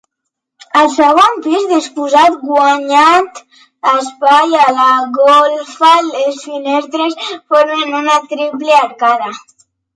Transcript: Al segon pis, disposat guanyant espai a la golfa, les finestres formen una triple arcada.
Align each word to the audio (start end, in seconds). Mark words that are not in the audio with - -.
Al 0.79 0.87
segon 0.93 1.35
pis, 1.47 1.67
disposat 1.71 2.37
guanyant 2.45 3.29
espai 3.93 4.57
a 4.63 4.65
la 4.79 4.89
golfa, 5.21 5.93
les 6.09 6.43
finestres 6.49 7.17
formen 7.37 7.97
una 8.03 8.21
triple 8.37 8.77
arcada. 8.83 9.35